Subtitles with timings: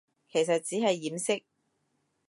[0.31, 1.43] 其實只係掩飾